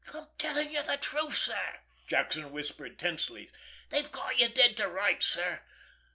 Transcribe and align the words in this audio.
"I'm 0.15 0.25
telling 0.39 0.71
you 0.73 0.81
the 0.81 0.97
truth, 0.97 1.37
sir," 1.37 1.77
Jackson 2.07 2.51
whispered 2.51 2.97
tensely. 2.97 3.51
"They've 3.89 4.11
got 4.11 4.39
you 4.39 4.49
dead 4.49 4.75
to 4.77 4.87
rights, 4.87 5.27
sir. 5.27 5.61